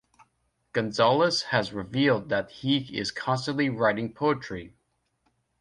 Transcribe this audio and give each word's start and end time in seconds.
Gonzales 0.73 1.43
has 1.43 1.73
revealed 1.73 2.29
that 2.29 2.49
he 2.49 2.77
is 2.97 3.11
constantly 3.11 3.69
writing 3.69 4.11
poetry. 4.15 4.73